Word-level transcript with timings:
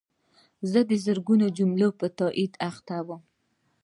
زه 0.71 0.79
د 0.89 0.91
زرګونو 1.05 1.45
جملو 1.57 1.89
په 1.99 2.07
تایید 2.17 2.53
اخته 2.69 2.95
وم. 3.07 3.21